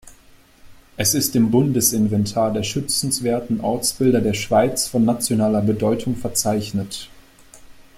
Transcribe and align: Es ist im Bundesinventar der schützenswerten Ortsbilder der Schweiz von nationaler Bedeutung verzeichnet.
Es 0.97 1.13
ist 1.13 1.35
im 1.35 1.51
Bundesinventar 1.51 2.51
der 2.51 2.63
schützenswerten 2.63 3.61
Ortsbilder 3.61 4.19
der 4.19 4.33
Schweiz 4.33 4.87
von 4.87 5.05
nationaler 5.05 5.61
Bedeutung 5.61 6.15
verzeichnet. 6.15 7.07